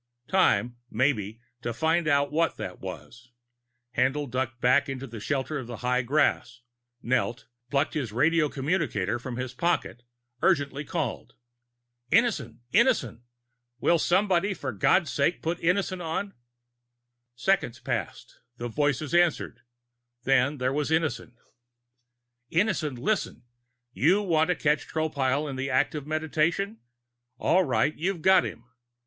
[0.29, 3.31] Time, maybe, to find out what that was!
[3.95, 6.61] Haendl ducked back into the shelter of the high grass,
[7.03, 10.01] knelt, plucked his radio communicator from his pocket,
[10.41, 11.35] urgently called.
[12.11, 12.61] "Innison!
[12.73, 13.21] Innison,
[13.79, 16.33] will somebody, for God's sake, put Innison on!"
[17.35, 18.39] Seconds passed.
[18.57, 19.59] Voices answered.
[20.23, 21.33] Then there was Innison.
[22.51, 23.43] "Innison, listen!
[23.93, 26.79] You wanted to catch Tropile in the act of Meditation?
[27.37, 28.63] All right, you've got him.